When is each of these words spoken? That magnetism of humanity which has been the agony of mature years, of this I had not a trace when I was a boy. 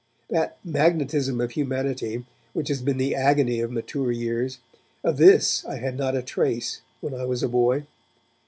That 0.31 0.57
magnetism 0.63 1.39
of 1.41 1.51
humanity 1.51 2.25
which 2.53 2.69
has 2.69 2.81
been 2.81 2.97
the 2.97 3.13
agony 3.13 3.59
of 3.59 3.69
mature 3.71 4.11
years, 4.11 4.57
of 5.03 5.17
this 5.17 5.63
I 5.65 5.75
had 5.75 5.95
not 5.95 6.15
a 6.17 6.23
trace 6.23 6.81
when 7.01 7.13
I 7.13 7.25
was 7.25 7.43
a 7.43 7.47
boy. 7.47 7.85